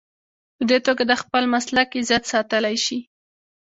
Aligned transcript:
په 0.55 0.63
دې 0.69 0.77
توګه 0.87 1.03
د 1.07 1.13
خپل 1.21 1.43
مسلک 1.53 1.87
عزت 1.99 2.23
ساتلی 2.33 2.75
شي. 2.85 2.99